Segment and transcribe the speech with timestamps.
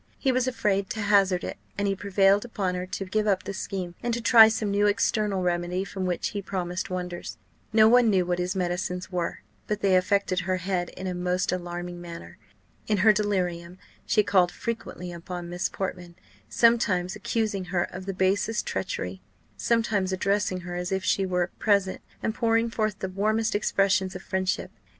[0.17, 3.53] He was afraid to hazard it, and he prevailed upon her to give up the
[3.53, 7.37] scheme, and to try some new external remedy from which he promised wonders.
[7.71, 11.51] No one knew what his medicines were, but they affected her head in the most
[11.51, 12.39] alarming manner.
[12.87, 13.77] In her delirium
[14.07, 16.15] she called frequently upon Miss Portman;
[16.49, 19.21] sometimes accusing her of the basest treachery,
[19.55, 24.23] sometimes addressing her as if she were present, and pouring forth the warmest expressions of
[24.23, 24.71] friendship.